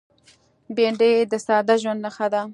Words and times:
بېنډۍ 0.75 1.13
د 1.31 1.33
ساده 1.45 1.75
ژوند 1.81 1.99
نښه 2.05 2.27
ده 2.33 2.41